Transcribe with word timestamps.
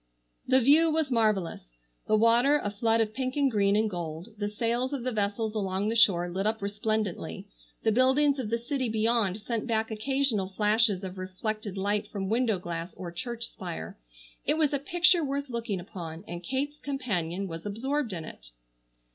The 0.47 0.59
view 0.61 0.89
was 0.89 1.11
marvellous. 1.11 1.77
The 2.07 2.15
water 2.17 2.57
a 2.63 2.71
flood 2.71 3.01
of 3.01 3.13
pink 3.13 3.35
and 3.35 3.51
green 3.51 3.75
and 3.75 3.87
gold; 3.87 4.29
the 4.35 4.49
sails 4.49 4.93
of 4.93 5.03
the 5.03 5.11
vessels 5.11 5.53
along 5.53 5.89
the 5.89 5.95
shore 5.95 6.27
lit 6.27 6.47
up 6.47 6.59
resplendently; 6.59 7.45
the 7.83 7.91
buildings 7.91 8.39
of 8.39 8.49
the 8.49 8.57
city 8.57 8.89
beyond 8.89 9.39
sent 9.41 9.67
back 9.67 9.91
occasional 9.91 10.47
flashes 10.49 11.03
of 11.03 11.19
reflected 11.19 11.77
light 11.77 12.07
from 12.07 12.29
window 12.29 12.57
glass 12.57 12.95
or 12.95 13.11
church 13.11 13.47
spire. 13.51 13.95
It 14.43 14.57
was 14.57 14.73
a 14.73 14.79
picture 14.79 15.23
worth 15.23 15.51
looking 15.51 15.79
upon, 15.79 16.23
and 16.27 16.41
Kate's 16.41 16.79
companion 16.79 17.47
was 17.47 17.67
absorbed 17.67 18.11
in 18.11 18.25
it. 18.25 18.49